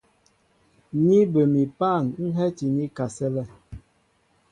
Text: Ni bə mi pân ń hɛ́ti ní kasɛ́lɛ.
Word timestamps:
Ni 1.05 1.19
bə 1.31 1.41
mi 1.53 1.63
pân 1.77 2.03
ń 2.21 2.25
hɛ́ti 2.37 2.65
ní 2.75 2.85
kasɛ́lɛ. 2.97 3.43